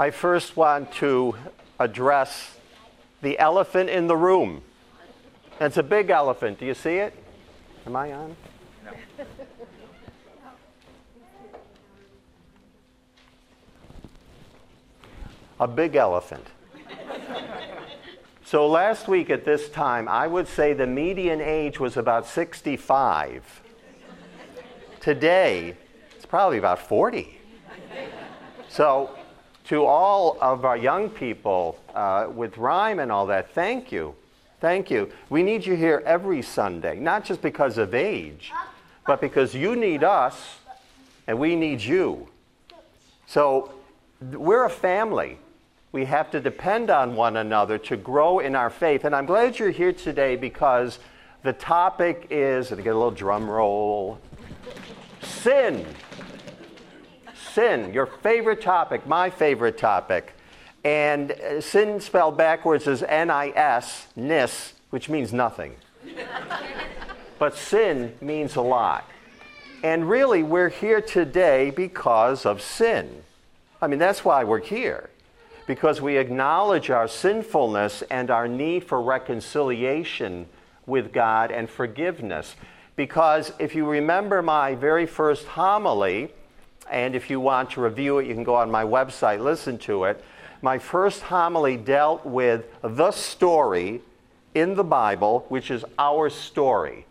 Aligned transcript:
I 0.00 0.10
first 0.10 0.56
want 0.56 0.92
to 0.92 1.36
address 1.78 2.56
the 3.20 3.38
elephant 3.38 3.90
in 3.90 4.06
the 4.06 4.16
room. 4.16 4.62
It's 5.60 5.76
a 5.76 5.82
big 5.82 6.08
elephant. 6.08 6.58
Do 6.58 6.64
you 6.64 6.72
see 6.72 6.96
it? 6.96 7.12
Am 7.84 7.94
I 7.94 8.14
on? 8.14 8.34
No. 8.86 8.92
a 15.60 15.68
big 15.68 15.96
elephant. 15.96 16.46
so 18.42 18.66
last 18.66 19.06
week 19.06 19.28
at 19.28 19.44
this 19.44 19.68
time, 19.68 20.08
I 20.08 20.26
would 20.26 20.48
say 20.48 20.72
the 20.72 20.86
median 20.86 21.42
age 21.42 21.78
was 21.78 21.98
about 21.98 22.26
65. 22.26 23.62
Today, 24.98 25.76
it's 26.16 26.24
probably 26.24 26.56
about 26.56 26.78
40. 26.78 27.36
So, 28.70 29.14
to 29.70 29.86
all 29.86 30.36
of 30.40 30.64
our 30.64 30.76
young 30.76 31.08
people 31.08 31.78
uh, 31.94 32.26
with 32.28 32.58
rhyme 32.58 32.98
and 32.98 33.12
all 33.12 33.24
that, 33.26 33.54
thank 33.54 33.92
you. 33.92 34.12
Thank 34.60 34.90
you. 34.90 35.12
We 35.28 35.44
need 35.44 35.64
you 35.64 35.76
here 35.76 36.02
every 36.04 36.42
Sunday, 36.42 36.98
not 36.98 37.24
just 37.24 37.40
because 37.40 37.78
of 37.78 37.94
age, 37.94 38.50
but 39.06 39.20
because 39.20 39.54
you 39.54 39.76
need 39.76 40.02
us 40.02 40.56
and 41.28 41.38
we 41.38 41.54
need 41.54 41.80
you. 41.80 42.26
So, 43.28 43.70
we're 44.20 44.64
a 44.64 44.70
family. 44.70 45.38
We 45.92 46.04
have 46.04 46.32
to 46.32 46.40
depend 46.40 46.90
on 46.90 47.14
one 47.14 47.36
another 47.36 47.78
to 47.78 47.96
grow 47.96 48.40
in 48.40 48.56
our 48.56 48.70
faith. 48.70 49.04
And 49.04 49.14
I'm 49.14 49.24
glad 49.24 49.56
you're 49.56 49.70
here 49.70 49.92
today 49.92 50.34
because 50.34 50.98
the 51.44 51.52
topic 51.52 52.26
is, 52.28 52.72
and 52.72 52.80
I 52.80 52.82
get 52.82 52.90
a 52.90 52.94
little 52.94 53.12
drum 53.12 53.48
roll 53.48 54.18
sin. 55.22 55.86
Sin, 57.54 57.92
your 57.92 58.06
favorite 58.06 58.60
topic, 58.60 59.06
my 59.06 59.30
favorite 59.30 59.76
topic. 59.76 60.34
And 60.84 61.32
uh, 61.32 61.60
sin 61.60 62.00
spelled 62.00 62.36
backwards 62.36 62.86
is 62.86 63.02
N 63.02 63.30
I 63.30 63.50
S, 63.50 64.06
nis, 64.14 64.74
which 64.90 65.08
means 65.08 65.32
nothing. 65.32 65.74
but 67.38 67.56
sin 67.56 68.14
means 68.20 68.56
a 68.56 68.62
lot. 68.62 69.04
And 69.82 70.08
really, 70.08 70.42
we're 70.42 70.68
here 70.68 71.00
today 71.00 71.70
because 71.70 72.46
of 72.46 72.62
sin. 72.62 73.22
I 73.82 73.86
mean, 73.86 73.98
that's 73.98 74.24
why 74.24 74.44
we're 74.44 74.60
here 74.60 75.10
because 75.66 76.00
we 76.00 76.18
acknowledge 76.18 76.90
our 76.90 77.06
sinfulness 77.06 78.02
and 78.10 78.30
our 78.30 78.48
need 78.48 78.82
for 78.82 79.00
reconciliation 79.00 80.46
with 80.84 81.12
God 81.12 81.50
and 81.50 81.70
forgiveness. 81.70 82.56
Because 82.96 83.52
if 83.58 83.74
you 83.74 83.88
remember 83.88 84.42
my 84.42 84.74
very 84.74 85.06
first 85.06 85.46
homily, 85.46 86.32
and 86.90 87.14
if 87.14 87.30
you 87.30 87.40
want 87.40 87.70
to 87.70 87.80
review 87.80 88.18
it, 88.18 88.26
you 88.26 88.34
can 88.34 88.44
go 88.44 88.54
on 88.54 88.70
my 88.70 88.84
website, 88.84 89.42
listen 89.42 89.78
to 89.78 90.04
it. 90.04 90.22
My 90.62 90.78
first 90.78 91.22
homily 91.22 91.76
dealt 91.76 92.26
with 92.26 92.66
the 92.82 93.12
story 93.12 94.02
in 94.54 94.74
the 94.74 94.84
Bible, 94.84 95.46
which 95.48 95.70
is 95.70 95.84
our 95.98 96.28
story. 96.28 97.06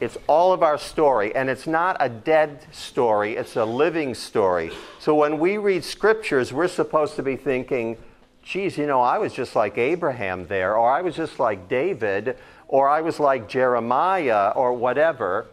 It's 0.00 0.16
all 0.26 0.52
of 0.52 0.62
our 0.62 0.78
story, 0.78 1.34
and 1.34 1.50
it's 1.50 1.66
not 1.66 1.96
a 2.00 2.08
dead 2.08 2.64
story, 2.72 3.36
it's 3.36 3.56
a 3.56 3.64
living 3.64 4.14
story. 4.14 4.70
So 4.98 5.14
when 5.14 5.38
we 5.38 5.58
read 5.58 5.84
scriptures, 5.84 6.52
we're 6.52 6.68
supposed 6.68 7.16
to 7.16 7.22
be 7.22 7.36
thinking, 7.36 7.98
geez, 8.42 8.78
you 8.78 8.86
know, 8.86 9.00
I 9.02 9.18
was 9.18 9.34
just 9.34 9.54
like 9.54 9.76
Abraham 9.76 10.46
there, 10.46 10.76
or 10.76 10.90
I 10.90 11.02
was 11.02 11.16
just 11.16 11.38
like 11.38 11.68
David, 11.68 12.38
or 12.66 12.88
I 12.88 13.02
was 13.02 13.20
like 13.20 13.48
Jeremiah, 13.48 14.52
or 14.56 14.72
whatever, 14.72 15.48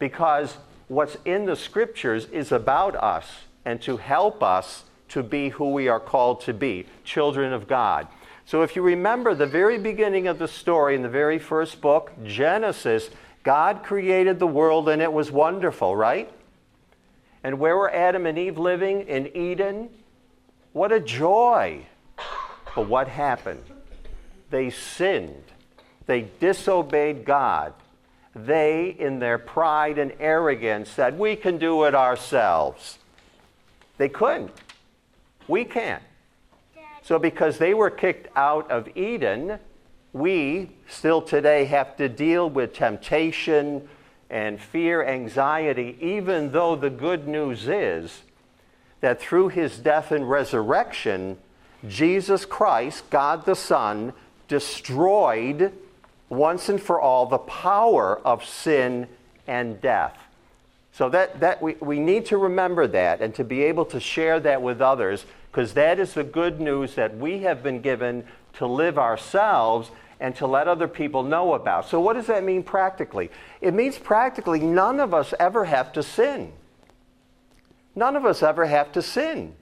because 0.00 0.56
what's 0.88 1.16
in 1.24 1.46
the 1.46 1.56
scriptures 1.56 2.26
is 2.26 2.52
about 2.52 2.94
us 2.96 3.26
and 3.64 3.80
to 3.82 3.96
help 3.96 4.42
us 4.42 4.84
to 5.08 5.22
be 5.22 5.50
who 5.50 5.72
we 5.72 5.88
are 5.88 6.00
called 6.00 6.40
to 6.42 6.54
be 6.54 6.86
children 7.04 7.52
of 7.52 7.68
God. 7.68 8.08
So 8.44 8.62
if 8.62 8.74
you 8.74 8.82
remember 8.82 9.34
the 9.34 9.46
very 9.46 9.78
beginning 9.78 10.26
of 10.26 10.38
the 10.38 10.48
story 10.48 10.94
in 10.94 11.02
the 11.02 11.08
very 11.08 11.38
first 11.38 11.80
book, 11.80 12.12
Genesis, 12.24 13.10
God 13.42 13.82
created 13.82 14.38
the 14.38 14.46
world 14.46 14.88
and 14.88 15.02
it 15.02 15.12
was 15.12 15.30
wonderful, 15.30 15.94
right? 15.94 16.32
And 17.44 17.58
where 17.58 17.76
were 17.76 17.92
Adam 17.92 18.26
and 18.26 18.38
Eve 18.38 18.58
living? 18.58 19.02
In 19.02 19.36
Eden? 19.36 19.90
What 20.72 20.92
a 20.92 21.00
joy. 21.00 21.86
But 22.74 22.88
what 22.88 23.08
happened? 23.08 23.64
They 24.50 24.70
sinned. 24.70 25.44
They 26.06 26.28
disobeyed 26.40 27.24
God. 27.24 27.74
They, 28.34 28.96
in 28.98 29.18
their 29.18 29.38
pride 29.38 29.98
and 29.98 30.12
arrogance, 30.18 30.88
said, 30.88 31.18
We 31.18 31.36
can 31.36 31.58
do 31.58 31.84
it 31.84 31.94
ourselves. 31.94 32.98
They 33.98 34.08
couldn't. 34.08 34.52
We 35.48 35.64
can't. 35.64 36.02
So, 37.02 37.18
because 37.18 37.58
they 37.58 37.74
were 37.74 37.90
kicked 37.90 38.28
out 38.36 38.70
of 38.70 38.88
Eden, 38.96 39.58
we 40.12 40.70
still 40.88 41.20
today 41.20 41.64
have 41.64 41.96
to 41.96 42.08
deal 42.08 42.48
with 42.48 42.72
temptation 42.72 43.88
and 44.30 44.60
fear, 44.60 45.04
anxiety, 45.04 45.96
even 46.00 46.52
though 46.52 46.74
the 46.76 46.90
good 46.90 47.28
news 47.28 47.68
is 47.68 48.22
that 49.00 49.20
through 49.20 49.48
his 49.48 49.78
death 49.78 50.10
and 50.10 50.30
resurrection, 50.30 51.36
Jesus 51.86 52.44
Christ, 52.44 53.10
God 53.10 53.44
the 53.44 53.56
Son, 53.56 54.12
destroyed 54.48 55.72
once 56.32 56.68
and 56.68 56.80
for 56.80 57.00
all 57.00 57.26
the 57.26 57.38
power 57.38 58.18
of 58.24 58.44
sin 58.44 59.06
and 59.46 59.80
death. 59.80 60.16
So 60.92 61.08
that, 61.10 61.40
that 61.40 61.62
we, 61.62 61.74
we 61.80 61.98
need 61.98 62.26
to 62.26 62.38
remember 62.38 62.86
that 62.86 63.20
and 63.20 63.34
to 63.34 63.44
be 63.44 63.62
able 63.62 63.84
to 63.86 64.00
share 64.00 64.40
that 64.40 64.62
with 64.62 64.80
others 64.80 65.26
because 65.50 65.74
that 65.74 65.98
is 65.98 66.14
the 66.14 66.24
good 66.24 66.60
news 66.60 66.94
that 66.94 67.16
we 67.16 67.40
have 67.40 67.62
been 67.62 67.80
given 67.80 68.24
to 68.54 68.66
live 68.66 68.98
ourselves 68.98 69.90
and 70.20 70.34
to 70.36 70.46
let 70.46 70.68
other 70.68 70.88
people 70.88 71.22
know 71.22 71.54
about. 71.54 71.88
So, 71.88 72.00
what 72.00 72.14
does 72.14 72.26
that 72.28 72.44
mean 72.44 72.62
practically? 72.62 73.30
It 73.60 73.74
means 73.74 73.98
practically 73.98 74.60
none 74.60 75.00
of 75.00 75.12
us 75.12 75.34
ever 75.38 75.64
have 75.64 75.92
to 75.94 76.02
sin. 76.02 76.52
None 77.94 78.16
of 78.16 78.24
us 78.24 78.42
ever 78.42 78.66
have 78.66 78.92
to 78.92 79.02
sin. 79.02 79.54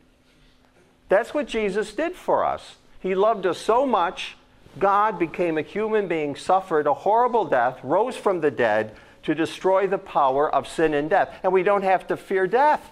That's 1.08 1.34
what 1.34 1.48
Jesus 1.48 1.92
did 1.92 2.14
for 2.14 2.44
us. 2.44 2.76
He 3.00 3.14
loved 3.14 3.46
us 3.46 3.58
so 3.58 3.86
much, 3.86 4.36
God 4.78 5.18
became 5.18 5.58
a 5.58 5.62
human 5.62 6.06
being, 6.06 6.36
suffered 6.36 6.86
a 6.86 6.94
horrible 6.94 7.44
death, 7.44 7.78
rose 7.82 8.16
from 8.16 8.40
the 8.40 8.50
dead 8.50 8.94
to 9.22 9.34
destroy 9.34 9.86
the 9.86 9.98
power 9.98 10.52
of 10.52 10.68
sin 10.68 10.94
and 10.94 11.10
death. 11.10 11.34
And 11.42 11.52
we 11.52 11.62
don't 11.62 11.82
have 11.82 12.06
to 12.08 12.16
fear 12.16 12.46
death. 12.46 12.90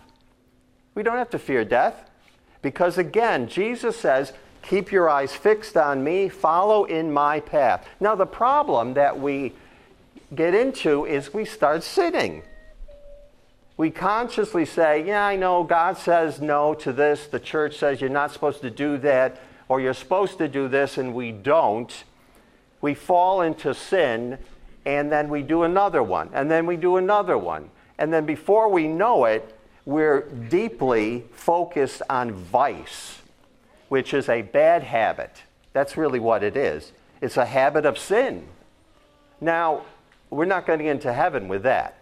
We 0.94 1.02
don't 1.02 1.16
have 1.16 1.30
to 1.30 1.38
fear 1.38 1.64
death. 1.64 2.10
Because 2.62 2.98
again, 2.98 3.48
Jesus 3.48 3.96
says, 3.96 4.32
Keep 4.62 4.92
your 4.92 5.08
eyes 5.08 5.32
fixed 5.32 5.76
on 5.76 6.02
me, 6.02 6.28
follow 6.28 6.84
in 6.84 7.12
my 7.12 7.40
path. 7.40 7.88
Now, 8.00 8.14
the 8.14 8.26
problem 8.26 8.94
that 8.94 9.18
we 9.18 9.54
get 10.34 10.54
into 10.54 11.06
is 11.06 11.32
we 11.32 11.44
start 11.44 11.82
sinning. 11.82 12.42
We 13.76 13.90
consciously 13.90 14.64
say, 14.64 15.06
Yeah, 15.06 15.24
I 15.24 15.36
know 15.36 15.62
God 15.62 15.96
says 15.96 16.40
no 16.40 16.74
to 16.74 16.92
this, 16.92 17.26
the 17.28 17.40
church 17.40 17.78
says 17.78 18.00
you're 18.00 18.10
not 18.10 18.32
supposed 18.32 18.60
to 18.62 18.70
do 18.70 18.98
that, 18.98 19.40
or 19.68 19.80
you're 19.80 19.94
supposed 19.94 20.38
to 20.38 20.48
do 20.48 20.68
this, 20.68 20.98
and 20.98 21.14
we 21.14 21.32
don't. 21.32 22.04
We 22.80 22.94
fall 22.94 23.42
into 23.42 23.74
sin, 23.74 24.38
and 24.86 25.10
then 25.12 25.28
we 25.28 25.42
do 25.42 25.62
another 25.62 26.02
one, 26.02 26.30
and 26.32 26.50
then 26.50 26.66
we 26.66 26.76
do 26.76 26.96
another 26.96 27.36
one. 27.36 27.70
And 27.98 28.12
then 28.12 28.24
before 28.24 28.68
we 28.68 28.86
know 28.88 29.24
it, 29.24 29.54
we're 29.84 30.22
deeply 30.48 31.24
focused 31.32 32.02
on 32.08 32.32
vice 32.32 33.18
which 33.88 34.14
is 34.14 34.28
a 34.28 34.42
bad 34.42 34.82
habit. 34.82 35.42
That's 35.72 35.96
really 35.96 36.20
what 36.20 36.42
it 36.42 36.56
is. 36.56 36.92
It's 37.20 37.36
a 37.36 37.44
habit 37.44 37.84
of 37.84 37.98
sin. 37.98 38.46
Now, 39.40 39.82
we're 40.30 40.44
not 40.44 40.66
going 40.66 40.78
to 40.78 40.84
get 40.84 40.92
into 40.92 41.12
heaven 41.12 41.48
with 41.48 41.62
that. 41.62 41.96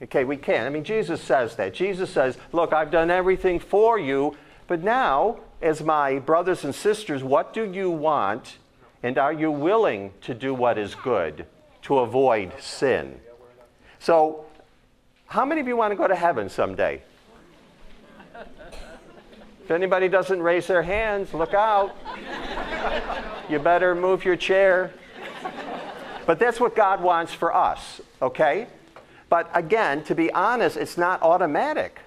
Okay, 0.00 0.24
we 0.24 0.36
can't. 0.36 0.64
I 0.64 0.70
mean, 0.70 0.84
Jesus 0.84 1.20
says 1.20 1.56
that. 1.56 1.74
Jesus 1.74 2.10
says, 2.10 2.38
Look, 2.52 2.72
I've 2.72 2.90
done 2.90 3.10
everything 3.10 3.58
for 3.58 3.98
you, 3.98 4.36
but 4.68 4.82
now, 4.82 5.40
as 5.60 5.82
my 5.82 6.18
brothers 6.18 6.64
and 6.64 6.74
sisters, 6.74 7.22
what 7.22 7.52
do 7.52 7.70
you 7.70 7.90
want? 7.90 8.58
And 9.02 9.18
are 9.18 9.32
you 9.32 9.50
willing 9.50 10.12
to 10.22 10.34
do 10.34 10.54
what 10.54 10.78
is 10.78 10.94
good 10.94 11.46
to 11.82 11.98
avoid 11.98 12.52
sin? 12.60 13.20
So, 13.98 14.44
how 15.26 15.44
many 15.44 15.60
of 15.60 15.68
you 15.68 15.76
want 15.76 15.92
to 15.92 15.96
go 15.96 16.08
to 16.08 16.16
heaven 16.16 16.48
someday? 16.48 17.02
If 19.68 19.70
anybody 19.70 20.08
doesn't 20.08 20.40
raise 20.42 20.66
their 20.66 20.82
hands, 20.82 21.34
look 21.34 21.52
out. 21.52 21.94
you 23.50 23.58
better 23.58 23.94
move 23.94 24.24
your 24.24 24.36
chair. 24.36 24.94
But 26.24 26.38
that's 26.38 26.58
what 26.58 26.74
God 26.74 27.02
wants 27.02 27.34
for 27.34 27.54
us, 27.54 28.00
okay? 28.22 28.66
But 29.28 29.50
again, 29.52 30.04
to 30.04 30.14
be 30.14 30.32
honest, 30.32 30.76
it's 30.78 30.96
not 30.96 31.20
automatic. 31.22 32.00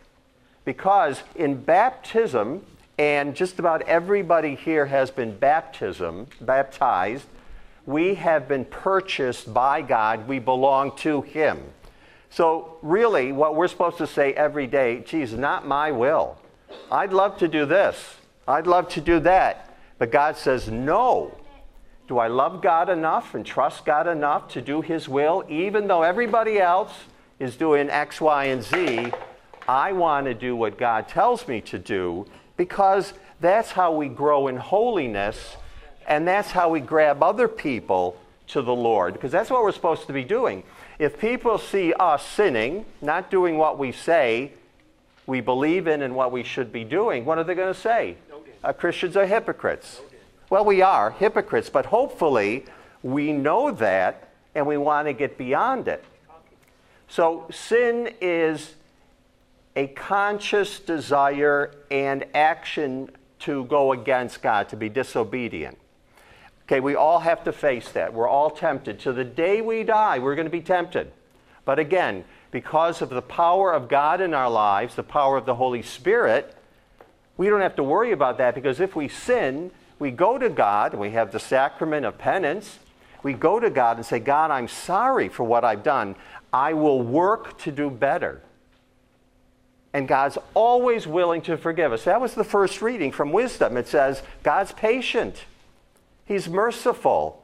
Because 0.65 1.21
in 1.35 1.61
baptism, 1.61 2.65
and 3.01 3.35
just 3.35 3.57
about 3.57 3.81
everybody 3.87 4.53
here 4.53 4.85
has 4.85 5.09
been 5.09 5.35
baptism, 5.35 6.27
baptized, 6.39 7.25
we 7.87 8.13
have 8.13 8.47
been 8.47 8.63
purchased 8.63 9.51
by 9.51 9.81
God. 9.81 10.27
We 10.27 10.37
belong 10.37 10.95
to 10.97 11.23
Him. 11.23 11.63
So, 12.29 12.77
really, 12.83 13.31
what 13.31 13.55
we're 13.55 13.69
supposed 13.69 13.97
to 13.97 14.05
say 14.05 14.33
every 14.33 14.67
day, 14.67 14.99
geez, 14.99 15.33
not 15.33 15.67
my 15.67 15.91
will, 15.91 16.37
I'd 16.91 17.11
love 17.11 17.39
to 17.39 17.47
do 17.47 17.65
this, 17.65 18.17
I'd 18.47 18.67
love 18.67 18.87
to 18.89 19.01
do 19.01 19.19
that. 19.21 19.75
But 19.97 20.11
God 20.11 20.37
says, 20.37 20.69
no. 20.69 21.35
Do 22.07 22.19
I 22.19 22.27
love 22.27 22.61
God 22.61 22.87
enough 22.87 23.33
and 23.33 23.43
trust 23.43 23.83
God 23.83 24.05
enough 24.05 24.47
to 24.49 24.61
do 24.61 24.81
His 24.81 25.09
will, 25.09 25.43
even 25.49 25.87
though 25.87 26.03
everybody 26.03 26.59
else 26.59 26.93
is 27.39 27.55
doing 27.55 27.89
X, 27.89 28.21
Y, 28.21 28.45
and 28.45 28.61
Z? 28.61 29.11
I 29.67 29.91
want 29.91 30.27
to 30.27 30.35
do 30.35 30.55
what 30.55 30.77
God 30.77 31.07
tells 31.07 31.47
me 31.47 31.61
to 31.61 31.79
do 31.79 32.27
because 32.61 33.13
that's 33.39 33.71
how 33.71 33.91
we 33.91 34.07
grow 34.07 34.47
in 34.47 34.55
holiness 34.55 35.57
and 36.05 36.27
that's 36.27 36.51
how 36.51 36.69
we 36.69 36.79
grab 36.79 37.23
other 37.23 37.47
people 37.47 38.15
to 38.45 38.61
the 38.61 38.75
Lord 38.75 39.13
because 39.15 39.31
that's 39.31 39.49
what 39.49 39.63
we're 39.63 39.71
supposed 39.71 40.05
to 40.05 40.13
be 40.13 40.23
doing. 40.23 40.61
If 40.99 41.19
people 41.19 41.57
see 41.57 41.91
us 41.93 42.23
sinning, 42.23 42.85
not 43.01 43.31
doing 43.31 43.57
what 43.57 43.79
we 43.79 43.91
say 43.91 44.51
we 45.25 45.41
believe 45.41 45.87
in 45.87 46.03
and 46.03 46.15
what 46.15 46.31
we 46.31 46.43
should 46.43 46.71
be 46.71 46.83
doing, 46.83 47.25
what 47.25 47.39
are 47.39 47.43
they 47.43 47.55
going 47.55 47.73
to 47.73 47.79
say? 47.79 48.15
Uh, 48.63 48.73
Christians 48.73 49.17
are 49.17 49.25
hypocrites. 49.25 50.01
Well, 50.51 50.63
we 50.63 50.83
are 50.83 51.09
hypocrites, 51.09 51.71
but 51.71 51.87
hopefully 51.87 52.65
we 53.01 53.33
know 53.33 53.71
that 53.71 54.29
and 54.53 54.67
we 54.67 54.77
want 54.77 55.07
to 55.07 55.13
get 55.13 55.35
beyond 55.35 55.87
it. 55.87 56.05
So 57.07 57.47
sin 57.49 58.13
is 58.21 58.75
a 59.75 59.87
conscious 59.87 60.79
desire 60.79 61.71
and 61.89 62.25
action 62.33 63.09
to 63.39 63.65
go 63.65 63.91
against 63.93 64.41
God, 64.41 64.69
to 64.69 64.75
be 64.75 64.89
disobedient. 64.89 65.77
Okay, 66.63 66.79
we 66.79 66.95
all 66.95 67.19
have 67.19 67.43
to 67.45 67.51
face 67.51 67.89
that. 67.91 68.13
We're 68.13 68.29
all 68.29 68.49
tempted. 68.49 68.99
To 69.01 69.13
the 69.13 69.23
day 69.23 69.61
we 69.61 69.83
die, 69.83 70.19
we're 70.19 70.35
going 70.35 70.45
to 70.45 70.51
be 70.51 70.61
tempted. 70.61 71.11
But 71.65 71.79
again, 71.79 72.23
because 72.51 73.01
of 73.01 73.09
the 73.09 73.21
power 73.21 73.73
of 73.73 73.87
God 73.87 74.21
in 74.21 74.33
our 74.33 74.49
lives, 74.49 74.95
the 74.95 75.03
power 75.03 75.37
of 75.37 75.45
the 75.45 75.55
Holy 75.55 75.81
Spirit, 75.81 76.55
we 77.37 77.49
don't 77.49 77.61
have 77.61 77.75
to 77.77 77.83
worry 77.83 78.11
about 78.11 78.37
that 78.37 78.55
because 78.55 78.79
if 78.79 78.95
we 78.95 79.07
sin, 79.07 79.71
we 79.99 80.11
go 80.11 80.37
to 80.37 80.49
God, 80.49 80.93
we 80.93 81.11
have 81.11 81.31
the 81.31 81.39
sacrament 81.39 82.05
of 82.05 82.17
penance. 82.17 82.79
We 83.23 83.33
go 83.33 83.59
to 83.59 83.69
God 83.69 83.97
and 83.97 84.05
say, 84.05 84.19
God, 84.19 84.51
I'm 84.51 84.67
sorry 84.67 85.29
for 85.29 85.43
what 85.43 85.63
I've 85.63 85.83
done. 85.83 86.15
I 86.51 86.73
will 86.73 87.01
work 87.01 87.57
to 87.59 87.71
do 87.71 87.89
better. 87.89 88.41
And 89.93 90.07
God's 90.07 90.37
always 90.53 91.05
willing 91.05 91.41
to 91.43 91.57
forgive 91.57 91.91
us. 91.91 92.05
That 92.05 92.21
was 92.21 92.33
the 92.33 92.43
first 92.43 92.81
reading 92.81 93.11
from 93.11 93.31
wisdom. 93.31 93.75
It 93.75 93.87
says, 93.87 94.23
God's 94.43 94.71
patient, 94.71 95.43
He's 96.25 96.47
merciful. 96.47 97.43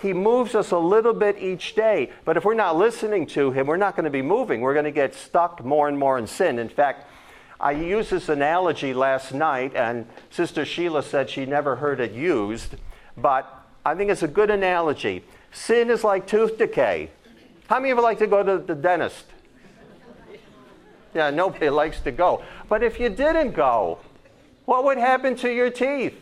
He 0.00 0.12
moves 0.12 0.54
us 0.54 0.70
a 0.70 0.78
little 0.78 1.12
bit 1.12 1.38
each 1.38 1.74
day. 1.74 2.10
But 2.24 2.36
if 2.36 2.44
we're 2.44 2.54
not 2.54 2.76
listening 2.76 3.26
to 3.28 3.50
Him, 3.50 3.66
we're 3.66 3.76
not 3.76 3.96
going 3.96 4.04
to 4.04 4.10
be 4.10 4.22
moving. 4.22 4.60
We're 4.60 4.72
going 4.72 4.84
to 4.84 4.90
get 4.90 5.14
stuck 5.14 5.64
more 5.64 5.88
and 5.88 5.98
more 5.98 6.16
in 6.16 6.26
sin. 6.26 6.58
In 6.58 6.68
fact, 6.68 7.06
I 7.60 7.72
used 7.72 8.10
this 8.10 8.30
analogy 8.30 8.94
last 8.94 9.34
night, 9.34 9.76
and 9.76 10.06
Sister 10.30 10.64
Sheila 10.64 11.02
said 11.02 11.28
she 11.28 11.44
never 11.44 11.76
heard 11.76 12.00
it 12.00 12.12
used, 12.12 12.76
but 13.18 13.54
I 13.84 13.94
think 13.94 14.10
it's 14.10 14.22
a 14.22 14.28
good 14.28 14.50
analogy. 14.50 15.24
Sin 15.52 15.90
is 15.90 16.02
like 16.02 16.26
tooth 16.26 16.56
decay. 16.56 17.10
How 17.66 17.78
many 17.78 17.90
of 17.90 17.98
you 17.98 18.02
like 18.02 18.18
to 18.20 18.26
go 18.26 18.42
to 18.42 18.58
the 18.58 18.74
dentist? 18.74 19.26
Yeah, 21.14 21.30
nobody 21.30 21.68
likes 21.70 22.00
to 22.00 22.12
go. 22.12 22.42
But 22.68 22.82
if 22.82 23.00
you 23.00 23.08
didn't 23.08 23.52
go, 23.52 23.98
what 24.64 24.84
would 24.84 24.98
happen 24.98 25.34
to 25.36 25.52
your 25.52 25.70
teeth? 25.70 26.14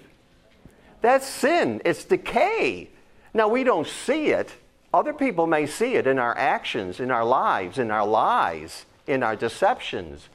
That's 1.01 1.27
sin. 1.27 1.83
It's 1.85 2.05
decay. 2.05 2.89
Now, 3.35 3.49
we 3.49 3.65
don't 3.65 3.87
see 3.87 4.29
it. 4.29 4.55
Other 4.93 5.13
people 5.13 5.47
may 5.47 5.67
see 5.67 5.95
it 5.95 6.07
in 6.07 6.19
our 6.19 6.37
actions, 6.37 6.99
in 6.99 7.11
our 7.11 7.25
lives, 7.25 7.79
in 7.79 7.91
our 7.91 8.07
lies, 8.07 8.87
in 9.07 9.23
our 9.23 9.37
deceptions. 9.37 10.29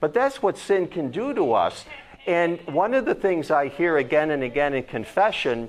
But 0.00 0.12
that's 0.12 0.42
what 0.42 0.58
sin 0.58 0.88
can 0.88 1.10
do 1.10 1.32
to 1.34 1.52
us. 1.52 1.84
And 2.26 2.60
one 2.66 2.94
of 2.94 3.04
the 3.04 3.14
things 3.14 3.50
I 3.50 3.68
hear 3.68 3.96
again 3.96 4.32
and 4.32 4.42
again 4.42 4.74
in 4.74 4.82
confession, 4.82 5.68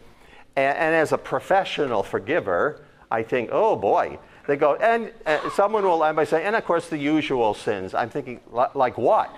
and, 0.55 0.95
as 0.95 1.11
a 1.11 1.17
professional 1.17 2.01
forgiver, 2.01 2.81
I 3.11 3.21
think, 3.21 3.49
oh 3.51 3.75
boy, 3.75 4.17
they 4.45 4.57
go, 4.57 4.75
and 4.75 5.11
uh, 5.25 5.49
someone 5.51 5.83
will 5.83 6.03
end 6.03 6.15
by 6.15 6.25
saying, 6.25 6.45
and 6.45 6.55
of 6.55 6.65
course 6.65 6.89
the 6.89 6.97
usual 6.97 7.53
sins. 7.53 7.93
I'm 7.93 8.09
thinking, 8.09 8.41
like 8.51 8.97
what? 8.97 9.33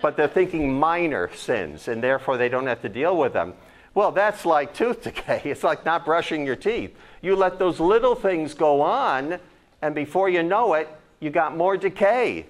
But 0.00 0.16
they're 0.16 0.28
thinking 0.28 0.78
minor 0.78 1.32
sins, 1.34 1.86
and 1.86 2.02
therefore 2.02 2.36
they 2.36 2.48
don't 2.48 2.66
have 2.66 2.82
to 2.82 2.88
deal 2.88 3.16
with 3.16 3.32
them. 3.32 3.54
Well, 3.94 4.10
that's 4.10 4.44
like 4.44 4.74
tooth 4.74 5.02
decay. 5.02 5.42
It's 5.44 5.62
like 5.62 5.84
not 5.84 6.04
brushing 6.04 6.44
your 6.44 6.56
teeth. 6.56 6.96
You 7.20 7.36
let 7.36 7.58
those 7.58 7.78
little 7.78 8.14
things 8.14 8.54
go 8.54 8.80
on, 8.80 9.38
and 9.80 9.94
before 9.94 10.28
you 10.28 10.42
know 10.42 10.74
it, 10.74 10.88
you 11.20 11.30
got 11.30 11.56
more 11.56 11.76
decay. 11.76 12.46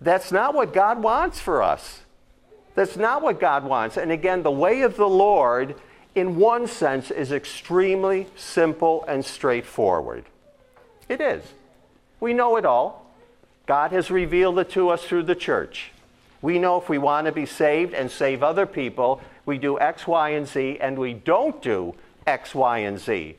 That's 0.00 0.32
not 0.32 0.54
what 0.54 0.72
God 0.72 1.02
wants 1.02 1.38
for 1.38 1.62
us. 1.62 2.00
That's 2.74 2.96
not 2.96 3.22
what 3.22 3.38
God 3.38 3.64
wants. 3.64 3.96
And 3.96 4.10
again, 4.10 4.42
the 4.42 4.50
way 4.50 4.82
of 4.82 4.96
the 4.96 5.08
Lord, 5.08 5.76
in 6.14 6.36
one 6.36 6.66
sense, 6.66 7.10
is 7.10 7.30
extremely 7.30 8.26
simple 8.36 9.04
and 9.06 9.24
straightforward. 9.24 10.24
It 11.08 11.20
is. 11.20 11.42
We 12.20 12.32
know 12.32 12.56
it 12.56 12.64
all. 12.64 13.06
God 13.66 13.92
has 13.92 14.10
revealed 14.10 14.58
it 14.58 14.70
to 14.70 14.90
us 14.90 15.04
through 15.04 15.24
the 15.24 15.34
church. 15.34 15.92
We 16.42 16.58
know 16.58 16.78
if 16.78 16.88
we 16.88 16.98
want 16.98 17.26
to 17.26 17.32
be 17.32 17.46
saved 17.46 17.94
and 17.94 18.10
save 18.10 18.42
other 18.42 18.66
people, 18.66 19.22
we 19.46 19.58
do 19.58 19.78
X, 19.78 20.06
Y, 20.06 20.30
and 20.30 20.46
Z, 20.46 20.78
and 20.80 20.98
we 20.98 21.14
don't 21.14 21.60
do 21.62 21.94
X, 22.26 22.54
Y, 22.54 22.78
and 22.78 22.98
Z. 22.98 23.36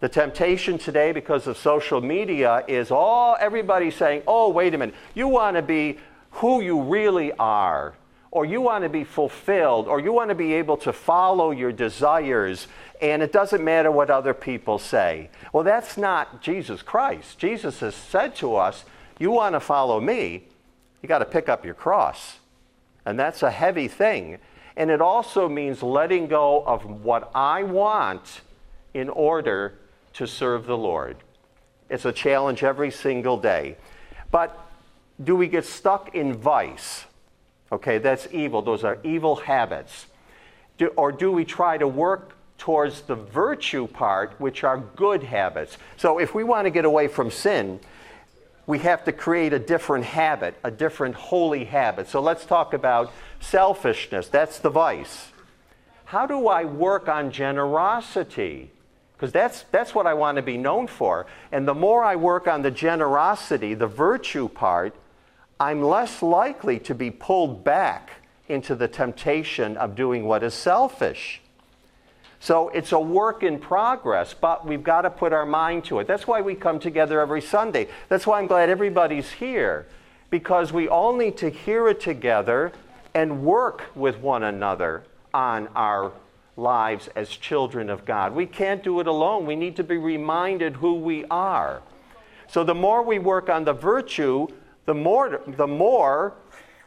The 0.00 0.08
temptation 0.08 0.78
today, 0.78 1.12
because 1.12 1.46
of 1.46 1.58
social 1.58 2.00
media, 2.00 2.64
is 2.68 2.90
all 2.90 3.36
everybody 3.40 3.90
saying, 3.90 4.22
oh, 4.26 4.48
wait 4.50 4.74
a 4.74 4.78
minute, 4.78 4.94
you 5.14 5.28
want 5.28 5.56
to 5.56 5.62
be 5.62 5.98
who 6.32 6.60
you 6.60 6.80
really 6.80 7.32
are, 7.32 7.94
or 8.30 8.44
you 8.44 8.60
want 8.60 8.84
to 8.84 8.90
be 8.90 9.04
fulfilled, 9.04 9.88
or 9.88 10.00
you 10.00 10.12
want 10.12 10.28
to 10.28 10.34
be 10.34 10.54
able 10.54 10.76
to 10.76 10.92
follow 10.92 11.50
your 11.50 11.72
desires 11.72 12.68
and 13.00 13.22
it 13.22 13.32
doesn't 13.32 13.62
matter 13.62 13.90
what 13.90 14.10
other 14.10 14.34
people 14.34 14.78
say. 14.78 15.30
Well, 15.52 15.64
that's 15.64 15.96
not 15.96 16.42
Jesus 16.42 16.82
Christ. 16.82 17.38
Jesus 17.38 17.80
has 17.80 17.94
said 17.94 18.34
to 18.36 18.56
us, 18.56 18.84
You 19.18 19.30
want 19.30 19.54
to 19.54 19.60
follow 19.60 20.00
me, 20.00 20.44
you 21.02 21.08
got 21.08 21.20
to 21.20 21.24
pick 21.24 21.48
up 21.48 21.64
your 21.64 21.74
cross. 21.74 22.38
And 23.06 23.18
that's 23.18 23.42
a 23.42 23.50
heavy 23.50 23.88
thing. 23.88 24.38
And 24.76 24.90
it 24.90 25.00
also 25.00 25.48
means 25.48 25.82
letting 25.82 26.26
go 26.26 26.62
of 26.64 27.02
what 27.02 27.30
I 27.34 27.62
want 27.62 28.42
in 28.94 29.08
order 29.08 29.74
to 30.14 30.26
serve 30.26 30.66
the 30.66 30.76
Lord. 30.76 31.16
It's 31.88 32.04
a 32.04 32.12
challenge 32.12 32.62
every 32.62 32.90
single 32.90 33.36
day. 33.36 33.76
But 34.30 34.58
do 35.22 35.34
we 35.36 35.48
get 35.48 35.64
stuck 35.64 36.14
in 36.14 36.34
vice? 36.34 37.04
Okay, 37.70 37.98
that's 37.98 38.28
evil. 38.32 38.62
Those 38.62 38.84
are 38.84 38.98
evil 39.04 39.36
habits. 39.36 40.06
Do, 40.78 40.88
or 40.88 41.12
do 41.12 41.30
we 41.32 41.44
try 41.44 41.76
to 41.78 41.88
work 41.88 42.34
towards 42.58 43.02
the 43.02 43.14
virtue 43.14 43.86
part, 43.86 44.34
which 44.38 44.64
are 44.64 44.78
good 44.78 45.22
habits. 45.22 45.78
So 45.96 46.18
if 46.18 46.34
we 46.34 46.44
want 46.44 46.66
to 46.66 46.70
get 46.70 46.84
away 46.84 47.08
from 47.08 47.30
sin, 47.30 47.80
we 48.66 48.80
have 48.80 49.04
to 49.04 49.12
create 49.12 49.52
a 49.52 49.58
different 49.58 50.04
habit, 50.04 50.56
a 50.62 50.70
different 50.70 51.14
holy 51.14 51.64
habit. 51.64 52.08
So 52.08 52.20
let's 52.20 52.44
talk 52.44 52.74
about 52.74 53.12
selfishness. 53.40 54.28
That's 54.28 54.58
the 54.58 54.70
vice. 54.70 55.28
How 56.04 56.26
do 56.26 56.48
I 56.48 56.64
work 56.64 57.08
on 57.08 57.30
generosity? 57.30 58.70
Because 59.16 59.32
that's, 59.32 59.64
that's 59.70 59.94
what 59.94 60.06
I 60.06 60.14
want 60.14 60.36
to 60.36 60.42
be 60.42 60.56
known 60.56 60.86
for. 60.86 61.26
And 61.50 61.66
the 61.66 61.74
more 61.74 62.04
I 62.04 62.16
work 62.16 62.46
on 62.46 62.62
the 62.62 62.70
generosity, 62.70 63.74
the 63.74 63.86
virtue 63.86 64.48
part, 64.48 64.94
I'm 65.60 65.82
less 65.82 66.22
likely 66.22 66.78
to 66.80 66.94
be 66.94 67.10
pulled 67.10 67.64
back 67.64 68.10
into 68.48 68.74
the 68.74 68.88
temptation 68.88 69.76
of 69.76 69.94
doing 69.94 70.24
what 70.24 70.42
is 70.42 70.54
selfish. 70.54 71.40
So 72.40 72.68
it's 72.68 72.92
a 72.92 73.00
work 73.00 73.42
in 73.42 73.58
progress, 73.58 74.32
but 74.32 74.64
we've 74.64 74.84
got 74.84 75.02
to 75.02 75.10
put 75.10 75.32
our 75.32 75.44
mind 75.44 75.84
to 75.86 75.98
it. 75.98 76.06
That's 76.06 76.26
why 76.26 76.40
we 76.40 76.54
come 76.54 76.78
together 76.78 77.20
every 77.20 77.40
Sunday. 77.40 77.88
That's 78.08 78.26
why 78.26 78.38
I'm 78.38 78.46
glad 78.46 78.70
everybody's 78.70 79.32
here, 79.32 79.86
because 80.30 80.72
we 80.72 80.86
all 80.86 81.16
need 81.16 81.36
to 81.38 81.50
hear 81.50 81.88
it 81.88 82.00
together 82.00 82.72
and 83.12 83.44
work 83.44 83.86
with 83.96 84.18
one 84.18 84.44
another 84.44 85.02
on 85.34 85.68
our 85.74 86.12
lives 86.56 87.08
as 87.16 87.28
children 87.28 87.90
of 87.90 88.04
God. 88.04 88.34
We 88.34 88.46
can't 88.46 88.84
do 88.84 89.00
it 89.00 89.08
alone. 89.08 89.44
We 89.44 89.56
need 89.56 89.74
to 89.76 89.84
be 89.84 89.96
reminded 89.96 90.76
who 90.76 90.94
we 90.94 91.24
are. 91.26 91.82
So 92.46 92.62
the 92.62 92.74
more 92.74 93.02
we 93.02 93.18
work 93.18 93.48
on 93.48 93.64
the 93.64 93.72
virtue, 93.72 94.46
the 94.88 94.94
more, 94.94 95.42
the 95.46 95.66
more 95.66 96.32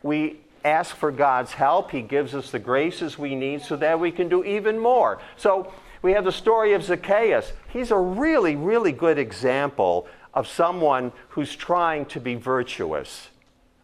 we 0.01 0.39
ask 0.65 0.95
for 0.95 1.11
God's 1.11 1.53
help. 1.53 1.91
He 1.91 2.01
gives 2.01 2.33
us 2.33 2.49
the 2.49 2.57
graces 2.57 3.15
we 3.15 3.35
need 3.35 3.61
so 3.61 3.75
that 3.75 3.99
we 3.99 4.11
can 4.11 4.27
do 4.27 4.43
even 4.43 4.79
more. 4.79 5.21
So 5.37 5.71
we 6.01 6.13
have 6.13 6.25
the 6.25 6.31
story 6.31 6.73
of 6.73 6.83
Zacchaeus. 6.83 7.53
He's 7.69 7.91
a 7.91 7.97
really, 7.97 8.55
really 8.55 8.91
good 8.91 9.19
example 9.19 10.07
of 10.33 10.47
someone 10.47 11.11
who's 11.29 11.55
trying 11.55 12.05
to 12.07 12.19
be 12.19 12.33
virtuous. 12.33 13.27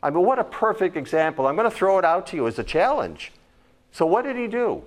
I 0.02 0.10
mean, 0.10 0.26
what 0.26 0.40
a 0.40 0.44
perfect 0.44 0.98
example. 0.98 1.46
I'm 1.46 1.56
going 1.56 1.70
to 1.70 1.76
throw 1.76 2.00
it 2.00 2.06
out 2.06 2.26
to 2.28 2.38
you 2.38 2.48
as 2.48 2.58
a 2.58 2.64
challenge. 2.64 3.32
So, 3.92 4.08
what 4.08 4.24
did 4.24 4.36
he 4.36 4.48
do? 4.48 4.82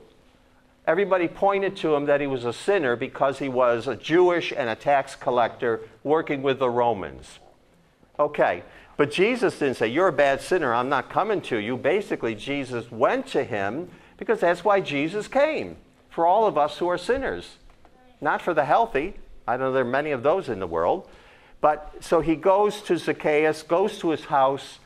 Everybody 0.89 1.29
pointed 1.29 1.77
to 1.77 1.95
him 1.95 2.07
that 2.07 2.21
he 2.21 2.27
was 2.27 2.45
a 2.45 2.53
sinner 2.53 2.97
because 2.97 3.39
he 3.39 3.49
was 3.49 3.87
a 3.87 3.95
Jewish 3.95 4.53
and 4.53 4.69
a 4.69 4.75
tax 4.75 5.15
collector 5.15 5.83
working 6.03 6.43
with 6.43 6.59
the 6.59 6.71
Romans. 6.71 7.39
Okay, 8.21 8.63
but 8.99 9.11
Jesus 9.11 9.59
didn't 9.59 9.79
say, 9.79 9.89
You're 9.89 10.09
a 10.09 10.13
bad 10.13 10.43
sinner, 10.43 10.75
I'm 10.75 10.91
not 10.91 11.09
coming 11.09 11.41
to 11.43 11.57
you. 11.57 11.77
Basically, 11.77 12.35
Jesus 12.35 12.93
went 12.93 13.27
to 13.29 13.43
him 13.43 13.89
Because 14.19 14.41
that's 14.41 14.63
why 14.63 14.81
Jesus 14.81 15.27
came, 15.27 15.79
for 16.11 16.27
all 16.27 16.47
of 16.47 16.59
us 16.59 16.77
who 16.77 16.89
are 16.89 16.99
sinners, 16.99 17.57
not 18.21 18.43
for 18.43 18.53
the 18.53 18.67
healthy. 18.67 19.15
I 19.49 19.57
know 19.57 19.73
there 19.73 19.83
are 19.83 19.89
many 19.89 20.11
of 20.11 20.23
those 20.23 20.51
in 20.51 20.61
the 20.61 20.67
world. 20.67 21.09
But 21.63 21.95
so 22.01 22.21
he 22.21 22.37
goes 22.37 22.83
to 22.83 22.99
Zacchaeus, 22.99 23.63
goes 23.63 23.99
to 24.01 24.11
his 24.11 24.27
house, 24.27 24.79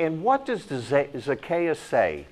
and 0.00 0.22
what 0.24 0.44
does 0.44 0.62
Zacchaeus 0.62 1.78
say? 1.78 2.26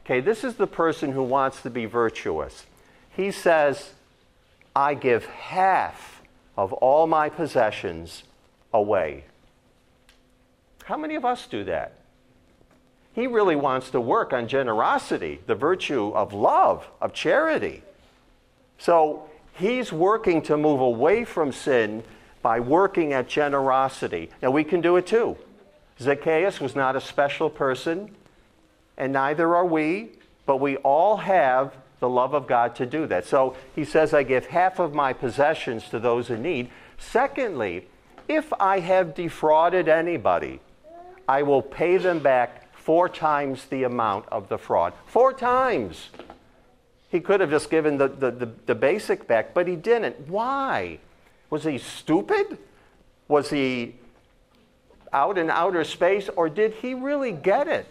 Okay, 0.00 0.20
this 0.20 0.44
is 0.44 0.54
the 0.54 0.66
person 0.68 1.12
who 1.12 1.22
wants 1.22 1.62
to 1.62 1.70
be 1.70 1.86
virtuous. 1.86 2.66
He 3.10 3.32
says, 3.32 3.94
I 4.74 4.94
give 4.94 5.26
half 5.26 6.22
of 6.56 6.72
all 6.74 7.06
my 7.08 7.28
possessions 7.28 8.22
away. 8.72 9.24
How 10.88 10.96
many 10.96 11.16
of 11.16 11.24
us 11.26 11.46
do 11.46 11.64
that? 11.64 11.92
He 13.12 13.26
really 13.26 13.56
wants 13.56 13.90
to 13.90 14.00
work 14.00 14.32
on 14.32 14.48
generosity, 14.48 15.38
the 15.46 15.54
virtue 15.54 16.12
of 16.14 16.32
love, 16.32 16.88
of 17.02 17.12
charity. 17.12 17.82
So 18.78 19.28
he's 19.52 19.92
working 19.92 20.40
to 20.42 20.56
move 20.56 20.80
away 20.80 21.26
from 21.26 21.52
sin 21.52 22.04
by 22.40 22.60
working 22.60 23.12
at 23.12 23.28
generosity. 23.28 24.30
Now, 24.40 24.50
we 24.50 24.64
can 24.64 24.80
do 24.80 24.96
it 24.96 25.06
too. 25.06 25.36
Zacchaeus 26.00 26.58
was 26.58 26.74
not 26.74 26.96
a 26.96 27.02
special 27.02 27.50
person, 27.50 28.16
and 28.96 29.12
neither 29.12 29.54
are 29.54 29.66
we, 29.66 30.12
but 30.46 30.56
we 30.56 30.78
all 30.78 31.18
have 31.18 31.74
the 32.00 32.08
love 32.08 32.32
of 32.32 32.46
God 32.46 32.74
to 32.76 32.86
do 32.86 33.06
that. 33.08 33.26
So 33.26 33.56
he 33.74 33.84
says, 33.84 34.14
I 34.14 34.22
give 34.22 34.46
half 34.46 34.78
of 34.78 34.94
my 34.94 35.12
possessions 35.12 35.90
to 35.90 35.98
those 35.98 36.30
in 36.30 36.40
need. 36.40 36.70
Secondly, 36.96 37.88
if 38.26 38.50
I 38.58 38.80
have 38.80 39.14
defrauded 39.14 39.86
anybody, 39.86 40.60
I 41.28 41.42
will 41.42 41.60
pay 41.60 41.98
them 41.98 42.20
back 42.20 42.74
four 42.74 43.06
times 43.08 43.66
the 43.66 43.82
amount 43.82 44.24
of 44.32 44.48
the 44.48 44.56
fraud. 44.56 44.94
Four 45.06 45.34
times. 45.34 46.08
He 47.10 47.20
could 47.20 47.40
have 47.40 47.50
just 47.50 47.68
given 47.70 47.98
the, 47.98 48.08
the, 48.08 48.30
the, 48.30 48.52
the 48.64 48.74
basic 48.74 49.28
back, 49.28 49.52
but 49.52 49.68
he 49.68 49.76
didn't. 49.76 50.28
Why? 50.28 50.98
Was 51.50 51.64
he 51.64 51.76
stupid? 51.76 52.58
Was 53.28 53.50
he 53.50 53.96
out 55.12 55.36
in 55.36 55.50
outer 55.50 55.84
space? 55.84 56.30
Or 56.34 56.48
did 56.48 56.72
he 56.74 56.94
really 56.94 57.32
get 57.32 57.68
it? 57.68 57.90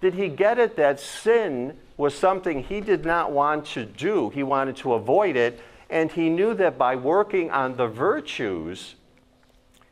Did 0.00 0.14
he 0.14 0.28
get 0.28 0.58
it 0.58 0.76
that 0.76 0.98
sin 0.98 1.76
was 1.98 2.14
something 2.14 2.62
he 2.64 2.80
did 2.80 3.04
not 3.04 3.32
want 3.32 3.66
to 3.66 3.84
do? 3.84 4.30
He 4.30 4.42
wanted 4.42 4.76
to 4.76 4.94
avoid 4.94 5.36
it, 5.36 5.60
and 5.90 6.10
he 6.10 6.30
knew 6.30 6.54
that 6.54 6.78
by 6.78 6.96
working 6.96 7.50
on 7.50 7.76
the 7.76 7.86
virtues, 7.86 8.94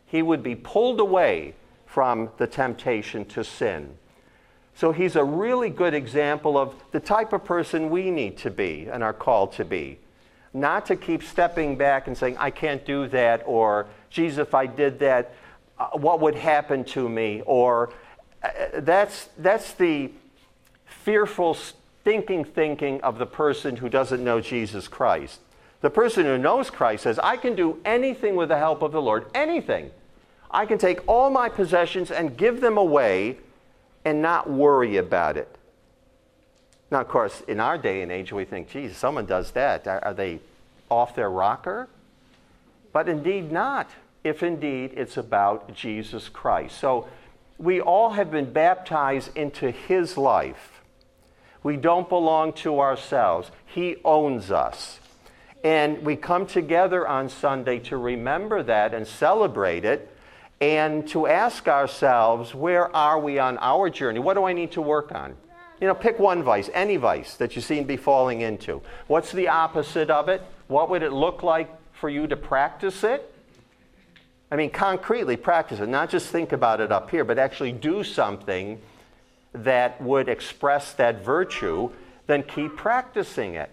he 0.06 0.22
would 0.22 0.42
be 0.42 0.54
pulled 0.54 0.98
away 0.98 1.54
from 1.88 2.28
the 2.36 2.46
temptation 2.46 3.24
to 3.24 3.42
sin. 3.42 3.96
So 4.74 4.92
he's 4.92 5.16
a 5.16 5.24
really 5.24 5.70
good 5.70 5.94
example 5.94 6.56
of 6.56 6.74
the 6.92 7.00
type 7.00 7.32
of 7.32 7.44
person 7.44 7.90
we 7.90 8.10
need 8.10 8.36
to 8.38 8.50
be 8.50 8.88
and 8.92 9.02
are 9.02 9.14
called 9.14 9.52
to 9.54 9.64
be. 9.64 9.98
Not 10.54 10.86
to 10.86 10.96
keep 10.96 11.22
stepping 11.22 11.76
back 11.76 12.06
and 12.06 12.16
saying, 12.16 12.36
I 12.38 12.50
can't 12.50 12.84
do 12.84 13.08
that, 13.08 13.42
or, 13.46 13.86
Jesus, 14.10 14.38
if 14.38 14.54
I 14.54 14.66
did 14.66 14.98
that, 15.00 15.34
uh, 15.78 15.88
what 15.94 16.20
would 16.20 16.34
happen 16.34 16.84
to 16.84 17.08
me? 17.08 17.42
Or, 17.46 17.92
uh, 18.42 18.50
that's, 18.78 19.28
that's 19.38 19.72
the 19.72 20.12
fearful, 20.84 21.54
stinking 21.54 22.44
thinking 22.44 23.00
of 23.00 23.18
the 23.18 23.26
person 23.26 23.76
who 23.76 23.88
doesn't 23.88 24.22
know 24.22 24.40
Jesus 24.40 24.88
Christ. 24.88 25.40
The 25.80 25.90
person 25.90 26.24
who 26.24 26.38
knows 26.38 26.70
Christ 26.70 27.04
says, 27.04 27.18
I 27.18 27.36
can 27.36 27.54
do 27.54 27.80
anything 27.84 28.36
with 28.36 28.48
the 28.48 28.58
help 28.58 28.82
of 28.82 28.92
the 28.92 29.02
Lord, 29.02 29.26
anything. 29.34 29.90
I 30.50 30.66
can 30.66 30.78
take 30.78 31.06
all 31.06 31.30
my 31.30 31.48
possessions 31.48 32.10
and 32.10 32.36
give 32.36 32.60
them 32.60 32.78
away 32.78 33.38
and 34.04 34.22
not 34.22 34.48
worry 34.48 34.96
about 34.96 35.36
it. 35.36 35.48
Now, 36.90 37.02
of 37.02 37.08
course, 37.08 37.42
in 37.42 37.60
our 37.60 37.76
day 37.76 38.00
and 38.02 38.10
age, 38.10 38.32
we 38.32 38.44
think, 38.44 38.70
geez, 38.70 38.96
someone 38.96 39.26
does 39.26 39.50
that. 39.52 39.86
Are, 39.86 40.02
are 40.04 40.14
they 40.14 40.40
off 40.90 41.14
their 41.14 41.30
rocker? 41.30 41.88
But 42.92 43.08
indeed 43.08 43.52
not, 43.52 43.90
if 44.24 44.42
indeed 44.42 44.92
it's 44.96 45.16
about 45.16 45.74
Jesus 45.74 46.28
Christ. 46.28 46.78
So 46.78 47.06
we 47.58 47.80
all 47.80 48.10
have 48.10 48.30
been 48.30 48.52
baptized 48.52 49.36
into 49.36 49.70
his 49.70 50.16
life. 50.16 50.80
We 51.62 51.76
don't 51.76 52.08
belong 52.08 52.54
to 52.54 52.80
ourselves, 52.80 53.50
he 53.66 53.96
owns 54.04 54.50
us. 54.50 55.00
And 55.64 56.02
we 56.04 56.16
come 56.16 56.46
together 56.46 57.06
on 57.06 57.28
Sunday 57.28 57.80
to 57.80 57.96
remember 57.96 58.62
that 58.62 58.94
and 58.94 59.06
celebrate 59.06 59.84
it 59.84 60.08
and 60.60 61.06
to 61.08 61.26
ask 61.26 61.68
ourselves, 61.68 62.54
where 62.54 62.94
are 62.94 63.18
we 63.18 63.38
on 63.38 63.58
our 63.58 63.88
journey? 63.90 64.18
What 64.18 64.34
do 64.34 64.44
I 64.44 64.52
need 64.52 64.72
to 64.72 64.82
work 64.82 65.12
on? 65.12 65.36
You 65.80 65.86
know, 65.86 65.94
pick 65.94 66.18
one 66.18 66.42
vice, 66.42 66.68
any 66.74 66.96
vice 66.96 67.36
that 67.36 67.54
you 67.54 67.62
seem 67.62 67.84
to 67.84 67.88
be 67.88 67.96
falling 67.96 68.40
into. 68.40 68.82
What's 69.06 69.30
the 69.30 69.46
opposite 69.48 70.10
of 70.10 70.28
it? 70.28 70.42
What 70.66 70.90
would 70.90 71.04
it 71.04 71.12
look 71.12 71.44
like 71.44 71.70
for 71.92 72.08
you 72.08 72.26
to 72.26 72.36
practice 72.36 73.04
it? 73.04 73.32
I 74.50 74.56
mean, 74.56 74.70
concretely 74.70 75.36
practice 75.36 75.78
it, 75.78 75.88
not 75.88 76.10
just 76.10 76.28
think 76.30 76.52
about 76.52 76.80
it 76.80 76.90
up 76.90 77.10
here, 77.10 77.24
but 77.24 77.38
actually 77.38 77.72
do 77.72 78.02
something 78.02 78.80
that 79.52 80.00
would 80.00 80.28
express 80.28 80.92
that 80.94 81.22
virtue, 81.22 81.90
then 82.26 82.42
keep 82.42 82.76
practicing 82.76 83.54
it. 83.54 83.70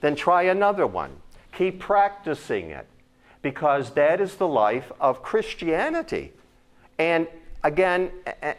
Then 0.00 0.16
try 0.16 0.44
another 0.44 0.86
one. 0.86 1.16
Keep 1.52 1.78
practicing 1.78 2.70
it 2.70 2.86
because 3.44 3.90
that 3.90 4.20
is 4.20 4.34
the 4.36 4.48
life 4.48 4.90
of 4.98 5.22
Christianity. 5.22 6.32
And 6.98 7.28
again, 7.62 8.10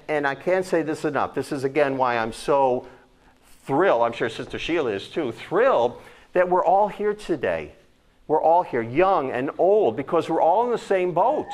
and 0.07 0.25
I 0.25 0.35
can't 0.35 0.63
say 0.63 0.83
this 0.83 1.03
enough, 1.03 1.33
this 1.33 1.51
is 1.51 1.65
again 1.65 1.97
why 1.97 2.17
I'm 2.17 2.31
so 2.31 2.87
thrilled, 3.65 4.03
I'm 4.03 4.13
sure 4.13 4.29
Sister 4.29 4.59
Sheila 4.59 4.91
is 4.91 5.09
too, 5.09 5.33
thrilled 5.33 5.99
that 6.33 6.47
we're 6.47 6.63
all 6.63 6.87
here 6.87 7.15
today. 7.15 7.73
We're 8.27 8.41
all 8.41 8.63
here, 8.63 8.81
young 8.81 9.31
and 9.31 9.49
old, 9.57 9.95
because 9.95 10.29
we're 10.29 10.41
all 10.41 10.65
in 10.65 10.71
the 10.71 10.77
same 10.77 11.11
boat. 11.11 11.47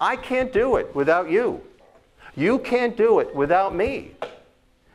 I 0.00 0.16
can't 0.16 0.52
do 0.52 0.76
it 0.76 0.94
without 0.94 1.30
you. 1.30 1.60
You 2.36 2.58
can't 2.58 2.96
do 2.96 3.20
it 3.20 3.34
without 3.34 3.74
me. 3.74 4.12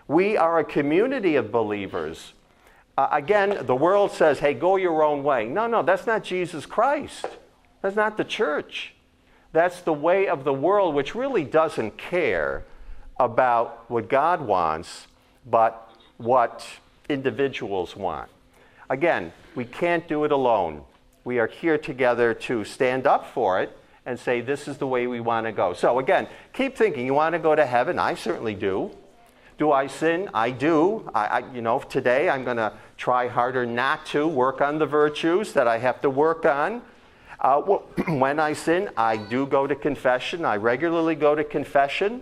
We 0.08 0.38
are 0.38 0.60
a 0.60 0.63
community 0.65 1.36
of 1.36 1.51
believers. 1.51 2.34
Uh, 2.98 3.08
again, 3.12 3.65
the 3.65 3.75
world 3.75 4.12
says, 4.12 4.39
hey, 4.39 4.53
go 4.53 4.75
your 4.75 5.01
own 5.01 5.24
way. 5.24 5.46
No, 5.46 5.67
no, 5.67 5.82
that's 5.82 6.05
not 6.05 6.24
Jesus 6.24 6.65
Christ. 6.65 7.25
That's 7.84 7.98
not 7.98 8.18
the 8.18 8.24
church. 8.24 8.94
That's 9.52 9.82
the 9.82 9.94
way 9.94 10.28
of 10.28 10.46
the 10.46 10.54
world, 10.54 10.96
which 10.96 11.13
really 11.13 11.44
doesn't 11.44 11.98
care 11.98 12.63
about 13.20 13.86
what 13.92 14.10
God 14.10 14.42
wants, 14.42 15.08
but 15.46 15.92
what 16.18 16.66
individuals 17.10 17.96
want. 17.96 18.30
Again, 18.90 19.34
we 19.54 19.66
can't 19.66 20.08
do 20.08 20.24
it 20.24 20.32
alone. 20.32 20.84
We 21.25 21.40
are 21.40 21.48
here 21.48 21.78
together 21.78 22.34
to 22.34 22.63
stand 22.63 23.06
up 23.06 23.32
for 23.34 23.62
it 23.62 23.78
and 24.06 24.18
say, 24.18 24.40
this 24.40 24.68
is 24.68 24.78
the 24.78 24.88
way 24.88 25.06
we 25.06 25.20
want 25.20 25.46
to 25.46 25.52
go. 25.52 25.74
So, 25.74 26.00
again, 26.00 26.28
keep 26.54 26.78
thinking. 26.78 27.06
You 27.06 27.13
want 27.13 27.34
to 27.34 27.40
go 27.40 27.54
to 27.54 27.66
heaven? 27.66 28.00
I 28.00 28.16
certainly 28.16 28.56
do. 28.56 28.92
Do 29.58 29.72
I 29.72 29.88
sin? 29.88 30.30
I 30.34 30.52
do. 30.52 31.10
I, 31.13 31.25
I 31.25 31.54
you 31.54 31.62
know, 31.62 31.80
today 31.80 32.30
I'm 32.30 32.44
going 32.46 32.58
to 32.58 32.74
try 32.98 33.28
harder 33.28 33.66
not 33.66 34.06
to 34.08 34.25
work 34.25 34.62
on 34.62 34.80
the 34.80 34.86
virtues 34.86 35.54
that 35.54 35.68
I 35.68 35.78
have 35.80 36.02
to 36.02 36.10
work 36.10 36.46
on. 36.46 36.82
Uh, 37.44 37.62
when 38.08 38.40
I 38.40 38.54
sin, 38.54 38.90
I 38.96 39.18
do 39.18 39.46
go 39.46 39.68
to 39.68 39.76
confession. 39.76 40.46
I 40.46 40.56
regularly 40.56 41.16
go 41.16 41.36
to 41.36 41.44
confession. 41.44 42.22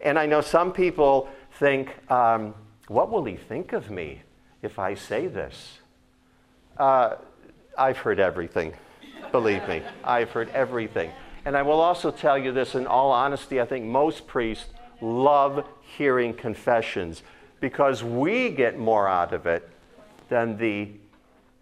And 0.00 0.18
I 0.18 0.26
know 0.26 0.40
some 0.40 0.72
people 0.72 1.28
think, 1.58 1.90
um, 2.10 2.54
what 2.88 3.10
will 3.10 3.24
he 3.24 3.36
think 3.36 3.72
of 3.72 3.90
me 3.90 4.22
if 4.62 4.78
I 4.78 4.94
say 4.94 5.26
this? 5.26 5.78
Uh, 6.76 7.16
I've 7.76 7.98
heard 7.98 8.20
everything. 8.20 8.74
Believe 9.32 9.66
me, 9.68 9.82
I've 10.04 10.30
heard 10.30 10.48
everything. 10.50 11.10
And 11.44 11.56
I 11.56 11.62
will 11.62 11.80
also 11.80 12.10
tell 12.10 12.38
you 12.38 12.52
this 12.52 12.74
in 12.74 12.86
all 12.86 13.10
honesty, 13.10 13.60
I 13.60 13.64
think 13.64 13.84
most 13.84 14.26
priests 14.26 14.66
love 15.00 15.64
hearing 15.80 16.34
confessions 16.34 17.22
because 17.60 18.04
we 18.04 18.50
get 18.50 18.78
more 18.78 19.08
out 19.08 19.32
of 19.32 19.46
it 19.46 19.68
than 20.28 20.56
the 20.58 20.90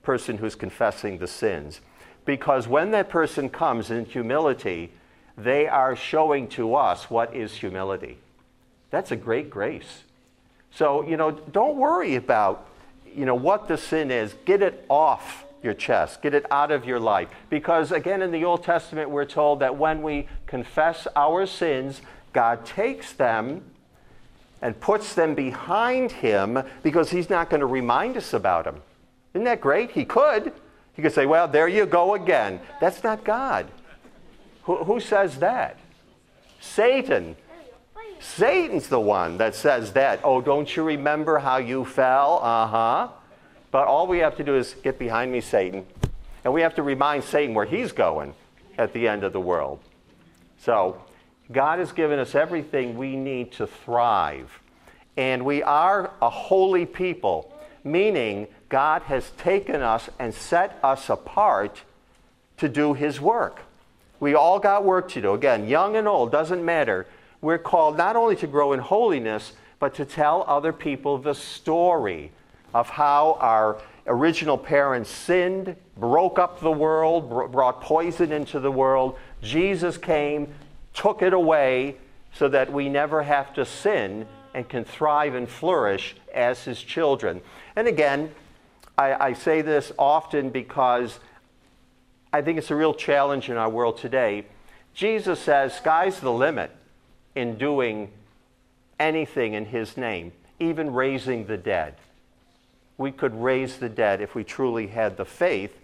person 0.03 0.39
who's 0.39 0.55
confessing 0.55 1.19
the 1.19 1.27
sins. 1.27 1.81
Because 2.27 2.69
when 2.69 2.91
that 2.91 3.09
person 3.09 3.49
comes 3.49 3.91
in 3.91 4.05
humility, 4.05 4.91
they 5.39 5.67
are 5.67 5.97
showing 5.97 6.49
to 6.49 6.75
us 6.75 7.09
what 7.09 7.35
is 7.35 7.55
humility. 7.55 8.19
That's 8.91 9.11
a 9.11 9.17
great 9.17 9.49
grace. 9.49 10.03
So, 10.71 11.07
you 11.07 11.17
know, 11.17 11.31
don't 11.31 11.77
worry 11.77 12.17
about, 12.17 12.69
you 13.15 13.25
know, 13.25 13.35
what 13.35 13.69
the 13.69 13.79
sin 13.79 14.11
is. 14.11 14.35
Get 14.45 14.61
it 14.61 14.85
off 14.91 15.45
your 15.63 15.75
chest. 15.75 16.21
Get 16.21 16.35
it 16.35 16.45
out 16.51 16.71
of 16.71 16.85
your 16.85 17.01
life. 17.01 17.29
Because 17.49 17.93
again, 17.93 18.23
in 18.23 18.31
the 18.31 18.45
Old 18.45 18.63
Testament, 18.63 19.09
we're 19.11 19.25
told 19.25 19.61
that 19.61 19.77
when 19.77 20.03
we 20.03 20.29
confess 20.47 21.07
our 21.17 21.47
sins, 21.47 22.03
God 22.33 22.67
takes 22.67 23.13
them 23.13 23.63
and 24.63 24.79
puts 24.81 25.15
them 25.15 25.35
behind 25.35 26.13
him 26.13 26.63
because 26.83 27.11
he's 27.11 27.31
not 27.31 27.51
going 27.51 27.61
to 27.61 27.67
remind 27.67 28.17
us 28.17 28.33
about 28.33 28.65
them. 28.65 28.83
Isn't 29.35 29.45
that 29.45 29.61
great? 29.61 29.91
He 29.91 30.05
could. 30.05 30.53
You 30.97 31.03
could 31.03 31.13
say, 31.13 31.27
well, 31.27 31.47
there 31.47 31.69
you 31.69 31.87
go 31.87 32.15
again. 32.15 32.61
That's 32.81 33.03
not 33.05 33.25
God. 33.25 33.67
Who, 34.65 34.85
who 34.85 35.01
says 35.01 35.39
that? 35.39 35.79
Satan. 36.61 37.37
Satan's 38.19 38.89
the 38.89 39.01
one 39.01 39.37
that 39.39 39.55
says 39.55 39.93
that. 39.93 40.21
Oh, 40.25 40.41
don't 40.41 40.75
you 40.75 40.83
remember 40.83 41.39
how 41.39 41.59
you 41.59 41.85
fell? 41.85 42.41
Uh 42.43 42.67
huh. 42.67 43.09
But 43.71 43.87
all 43.89 44.07
we 44.07 44.19
have 44.19 44.37
to 44.37 44.45
do 44.45 44.57
is 44.57 44.75
get 44.83 44.99
behind 44.99 45.31
me, 45.31 45.41
Satan. 45.41 45.87
And 46.45 46.53
we 46.53 46.63
have 46.63 46.75
to 46.77 46.83
remind 46.83 47.25
Satan 47.25 47.55
where 47.55 47.67
he's 47.67 47.93
going 47.93 48.35
at 48.79 48.93
the 48.93 49.07
end 49.07 49.23
of 49.23 49.33
the 49.33 49.41
world. 49.41 49.81
So, 50.59 51.03
God 51.53 51.79
has 51.79 51.93
given 51.93 52.19
us 52.19 52.35
everything 52.35 52.97
we 52.97 53.17
need 53.17 53.53
to 53.53 53.67
thrive. 53.67 54.61
And 55.17 55.45
we 55.45 55.63
are 55.63 56.11
a 56.21 56.31
holy 56.31 56.87
people, 56.87 57.53
meaning 57.85 58.49
God 58.69 59.03
has 59.03 59.31
taken 59.33 59.83
us 59.83 60.09
and 60.19 60.35
set 60.35 60.79
us 60.83 61.09
apart 61.09 61.83
to 62.57 62.69
do 62.69 62.95
His 62.95 63.21
work. 63.21 63.61
We 64.19 64.35
all 64.35 64.59
got 64.59 64.85
work 64.85 65.11
to 65.11 65.21
do. 65.21 65.35
Again, 65.35 65.69
young 65.69 65.97
and 65.97 66.09
old, 66.09 66.33
doesn't 66.33 66.65
matter. 66.65 67.07
We're 67.41 67.59
called 67.59 67.97
not 67.97 68.17
only 68.17 68.37
to 68.37 68.47
grow 68.47 68.73
in 68.73 68.81
holiness, 68.81 69.53
but 69.79 69.95
to 69.97 70.05
tell 70.05 70.45
other 70.49 70.73
people 70.73 71.19
the 71.19 71.35
story 71.35 72.33
of 72.73 72.89
how 72.89 73.37
our 73.41 73.81
original 74.07 74.57
parents 74.57 75.11
sinned, 75.11 75.77
broke 75.97 76.39
up 76.39 76.61
the 76.61 76.71
world, 76.71 77.53
brought 77.53 77.81
poison 77.81 78.33
into 78.33 78.61
the 78.61 78.71
world. 78.71 79.19
Jesus 79.43 79.99
came, 79.99 80.49
took 80.95 81.23
it 81.23 81.33
away 81.33 81.97
so 82.33 82.49
that 82.49 82.73
we 82.73 82.89
never 82.89 83.23
have 83.23 83.53
to 83.55 83.65
sin 83.65 84.27
and 84.55 84.69
can 84.69 84.85
thrive 84.85 85.35
and 85.35 85.49
flourish 85.49 86.17
as 86.35 86.65
his 86.65 86.83
children. 86.83 87.41
And 87.75 87.87
again, 87.89 88.31
I, 88.99 89.29
I 89.29 89.33
say 89.35 89.63
this 89.63 89.93
often 89.99 90.51
because 90.51 91.19
I 92.33 92.43
think 92.43 92.59
it's 92.59 92.71
a 92.71 92.77
real 92.77 92.95
challenge 92.95 93.49
in 93.49 93.57
our 93.57 93.69
world 93.69 93.99
today. 93.99 94.47
Jesus 94.95 95.39
says, 95.41 95.75
sky's 95.75 96.21
the 96.21 96.33
limit 96.33 96.71
in 97.35 97.59
doing 97.59 98.11
anything 98.99 99.53
in 99.53 99.67
his 99.67 99.97
name, 99.97 100.33
even 100.59 100.93
raising 100.93 101.47
the 101.47 101.57
dead. 101.57 101.95
We 102.99 103.13
could 103.13 103.35
raise 103.35 103.77
the 103.77 103.91
dead 103.91 104.23
if 104.23 104.35
we 104.35 104.43
truly 104.43 104.87
had 104.87 105.19
the 105.19 105.27
faith, 105.27 105.79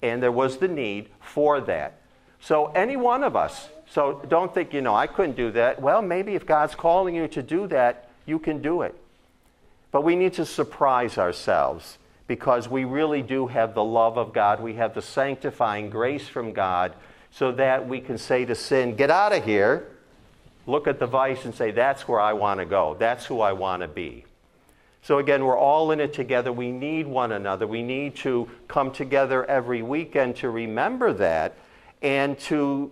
and 0.00 0.22
there 0.22 0.32
was 0.32 0.56
the 0.56 0.68
need 0.68 1.10
for 1.20 1.60
that. 1.62 2.00
So, 2.40 2.66
any 2.68 2.96
one 2.96 3.22
of 3.22 3.36
us, 3.36 3.68
so 3.88 4.22
don't 4.28 4.52
think, 4.52 4.72
you 4.72 4.80
know, 4.80 4.94
I 4.94 5.06
couldn't 5.06 5.36
do 5.36 5.50
that. 5.52 5.80
Well, 5.80 6.02
maybe 6.02 6.34
if 6.34 6.46
God's 6.46 6.74
calling 6.74 7.14
you 7.14 7.28
to 7.28 7.42
do 7.42 7.66
that, 7.68 8.10
you 8.26 8.38
can 8.38 8.62
do 8.62 8.82
it. 8.82 8.94
But 9.90 10.04
we 10.04 10.16
need 10.16 10.32
to 10.34 10.46
surprise 10.46 11.18
ourselves 11.18 11.98
because 12.26 12.68
we 12.68 12.84
really 12.84 13.22
do 13.22 13.46
have 13.46 13.74
the 13.74 13.84
love 13.84 14.16
of 14.16 14.32
God. 14.32 14.60
We 14.60 14.74
have 14.74 14.94
the 14.94 15.02
sanctifying 15.02 15.90
grace 15.90 16.26
from 16.28 16.52
God 16.52 16.94
so 17.30 17.52
that 17.52 17.88
we 17.88 18.00
can 18.00 18.16
say 18.16 18.44
to 18.44 18.54
sin, 18.54 18.96
Get 18.96 19.10
out 19.10 19.32
of 19.32 19.44
here. 19.44 19.88
Look 20.66 20.86
at 20.86 20.98
the 20.98 21.06
vice 21.06 21.44
and 21.44 21.54
say, 21.54 21.70
That's 21.70 22.08
where 22.08 22.20
I 22.20 22.32
want 22.32 22.60
to 22.60 22.66
go. 22.66 22.96
That's 22.98 23.26
who 23.26 23.40
I 23.40 23.52
want 23.52 23.82
to 23.82 23.88
be. 23.88 24.24
So, 25.02 25.18
again, 25.18 25.44
we're 25.44 25.58
all 25.58 25.90
in 25.90 26.00
it 26.00 26.14
together. 26.14 26.50
We 26.50 26.72
need 26.72 27.06
one 27.06 27.32
another. 27.32 27.66
We 27.66 27.82
need 27.82 28.16
to 28.16 28.48
come 28.68 28.90
together 28.90 29.44
every 29.44 29.82
weekend 29.82 30.36
to 30.36 30.48
remember 30.48 31.12
that 31.12 31.56
and 32.00 32.38
to 32.38 32.90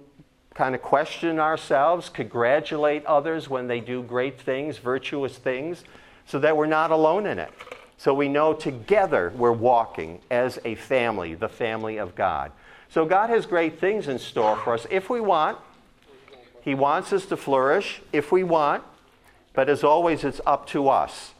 kind 0.53 0.75
of 0.75 0.83
question 0.83 1.39
ourselves, 1.39 2.11
congratulate 2.11 3.07
others 3.07 3.49
when 3.49 3.67
they 3.67 3.81
do 3.81 4.03
great 4.03 4.39
things, 4.39 4.77
virtuous 4.77 5.39
things, 5.39 5.85
so 6.27 6.39
that 6.39 6.55
we're 6.55 6.67
not 6.67 6.91
alone 6.91 7.25
in 7.25 7.39
it. 7.39 7.51
So 7.97 8.13
we 8.15 8.29
know 8.29 8.53
together 8.53 9.33
we're 9.37 9.53
walking 9.53 10.21
as 10.31 10.59
a 10.65 10.75
family, 10.75 11.35
the 11.35 11.49
family 11.49 11.99
of 11.99 12.15
God. 12.15 12.53
So 12.89 13.05
God 13.07 13.31
has 13.31 13.47
great 13.47 13.79
things 13.79 14.09
in 14.09 14.19
store 14.19 14.57
for 14.57 14.75
us 14.75 14.87
if 14.91 15.09
we 15.09 15.21
want. 15.21 15.59
He 16.63 16.75
wants 16.75 17.13
us 17.13 17.27
to 17.27 17.37
flourish 17.37 18.03
if 18.13 18.31
we 18.31 18.45
want, 18.45 18.85
but 19.53 19.69
as 19.69 19.83
always, 19.83 20.25
it's 20.25 20.41
up 20.47 20.67
to 20.69 20.89
us. 20.89 21.35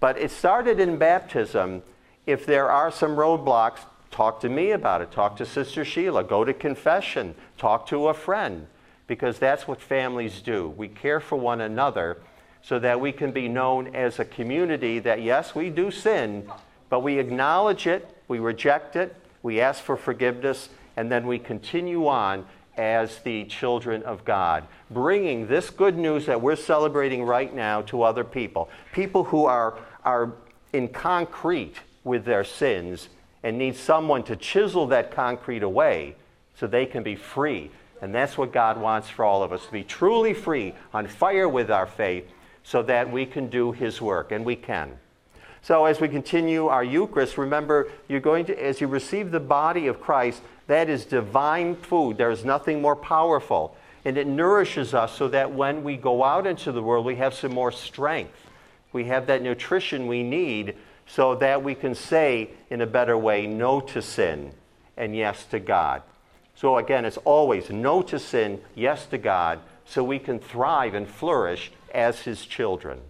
But 0.00 0.18
it 0.18 0.30
started 0.30 0.78
in 0.80 0.98
baptism. 0.98 1.82
If 2.26 2.44
there 2.44 2.70
are 2.70 2.90
some 2.90 3.16
roadblocks, 3.16 3.80
talk 4.10 4.40
to 4.40 4.48
me 4.48 4.72
about 4.72 5.00
it. 5.00 5.10
Talk 5.10 5.36
to 5.36 5.46
Sister 5.46 5.84
Sheila. 5.84 6.24
Go 6.24 6.44
to 6.44 6.52
confession. 6.52 7.34
Talk 7.56 7.86
to 7.88 8.08
a 8.08 8.14
friend. 8.14 8.66
Because 9.06 9.38
that's 9.38 9.66
what 9.66 9.80
families 9.80 10.42
do. 10.42 10.68
We 10.68 10.88
care 10.88 11.20
for 11.20 11.36
one 11.36 11.60
another 11.60 12.18
so 12.66 12.80
that 12.80 13.00
we 13.00 13.12
can 13.12 13.30
be 13.30 13.46
known 13.46 13.94
as 13.94 14.18
a 14.18 14.24
community 14.24 14.98
that, 14.98 15.22
yes, 15.22 15.54
we 15.54 15.70
do 15.70 15.88
sin, 15.88 16.50
but 16.88 16.98
we 16.98 17.16
acknowledge 17.20 17.86
it, 17.86 18.10
we 18.26 18.40
reject 18.40 18.96
it, 18.96 19.14
we 19.44 19.60
ask 19.60 19.84
for 19.84 19.96
forgiveness, 19.96 20.68
and 20.96 21.12
then 21.12 21.28
we 21.28 21.38
continue 21.38 22.08
on 22.08 22.44
as 22.76 23.20
the 23.20 23.44
children 23.44 24.02
of 24.02 24.24
God, 24.24 24.66
bringing 24.90 25.46
this 25.46 25.70
good 25.70 25.96
news 25.96 26.26
that 26.26 26.42
we're 26.42 26.56
celebrating 26.56 27.22
right 27.22 27.54
now 27.54 27.82
to 27.82 28.02
other 28.02 28.24
people. 28.24 28.68
People 28.92 29.22
who 29.22 29.44
are, 29.44 29.78
are 30.04 30.32
in 30.72 30.88
concrete 30.88 31.76
with 32.02 32.24
their 32.24 32.42
sins 32.42 33.08
and 33.44 33.56
need 33.56 33.76
someone 33.76 34.24
to 34.24 34.34
chisel 34.34 34.88
that 34.88 35.12
concrete 35.12 35.62
away 35.62 36.16
so 36.56 36.66
they 36.66 36.84
can 36.84 37.04
be 37.04 37.14
free. 37.14 37.70
And 38.02 38.12
that's 38.12 38.36
what 38.36 38.52
God 38.52 38.76
wants 38.76 39.08
for 39.08 39.24
all 39.24 39.44
of 39.44 39.52
us 39.52 39.66
to 39.66 39.72
be 39.72 39.84
truly 39.84 40.34
free, 40.34 40.74
on 40.92 41.06
fire 41.06 41.48
with 41.48 41.70
our 41.70 41.86
faith, 41.86 42.28
so 42.66 42.82
that 42.82 43.12
we 43.12 43.24
can 43.24 43.48
do 43.48 43.70
His 43.70 44.02
work, 44.02 44.32
and 44.32 44.44
we 44.44 44.56
can. 44.56 44.98
So, 45.62 45.84
as 45.84 46.00
we 46.00 46.08
continue 46.08 46.66
our 46.66 46.82
Eucharist, 46.82 47.38
remember 47.38 47.88
you're 48.08 48.18
going 48.18 48.44
to, 48.46 48.60
as 48.60 48.80
you 48.80 48.88
receive 48.88 49.30
the 49.30 49.40
body 49.40 49.86
of 49.86 50.00
Christ, 50.00 50.42
that 50.66 50.88
is 50.88 51.04
divine 51.04 51.76
food. 51.76 52.18
There 52.18 52.30
is 52.30 52.44
nothing 52.44 52.82
more 52.82 52.96
powerful. 52.96 53.76
And 54.04 54.18
it 54.18 54.26
nourishes 54.26 54.94
us 54.94 55.16
so 55.16 55.28
that 55.28 55.52
when 55.52 55.84
we 55.84 55.96
go 55.96 56.24
out 56.24 56.46
into 56.46 56.72
the 56.72 56.82
world, 56.82 57.06
we 57.06 57.16
have 57.16 57.34
some 57.34 57.52
more 57.52 57.70
strength. 57.70 58.36
We 58.92 59.04
have 59.04 59.26
that 59.26 59.42
nutrition 59.42 60.08
we 60.08 60.24
need 60.24 60.74
so 61.06 61.36
that 61.36 61.62
we 61.62 61.74
can 61.76 61.94
say 61.94 62.50
in 62.68 62.80
a 62.80 62.86
better 62.86 63.16
way 63.16 63.46
no 63.46 63.80
to 63.80 64.02
sin 64.02 64.52
and 64.96 65.14
yes 65.14 65.44
to 65.46 65.60
God. 65.60 66.02
So, 66.56 66.78
again, 66.78 67.04
it's 67.04 67.18
always 67.18 67.70
no 67.70 68.02
to 68.02 68.18
sin, 68.18 68.60
yes 68.74 69.06
to 69.06 69.18
God, 69.18 69.60
so 69.84 70.02
we 70.02 70.18
can 70.18 70.40
thrive 70.40 70.94
and 70.94 71.08
flourish 71.08 71.70
as 71.96 72.20
his 72.20 72.44
children. 72.44 73.00